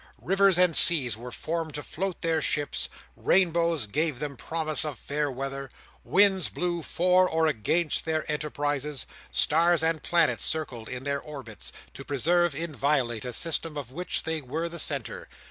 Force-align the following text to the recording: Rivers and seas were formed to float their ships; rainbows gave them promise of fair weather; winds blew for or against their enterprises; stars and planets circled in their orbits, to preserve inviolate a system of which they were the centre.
Rivers 0.23 0.57
and 0.57 0.75
seas 0.75 1.15
were 1.15 1.29
formed 1.31 1.75
to 1.75 1.83
float 1.83 2.23
their 2.23 2.41
ships; 2.41 2.89
rainbows 3.15 3.85
gave 3.85 4.17
them 4.17 4.35
promise 4.35 4.83
of 4.83 4.97
fair 4.97 5.29
weather; 5.29 5.69
winds 6.03 6.49
blew 6.49 6.81
for 6.81 7.29
or 7.29 7.45
against 7.45 8.03
their 8.05 8.25
enterprises; 8.27 9.05
stars 9.29 9.83
and 9.83 10.01
planets 10.01 10.43
circled 10.43 10.89
in 10.89 11.03
their 11.03 11.21
orbits, 11.21 11.71
to 11.93 12.03
preserve 12.03 12.55
inviolate 12.55 13.25
a 13.25 13.31
system 13.31 13.77
of 13.77 13.91
which 13.91 14.23
they 14.23 14.41
were 14.41 14.67
the 14.67 14.79
centre. 14.79 15.29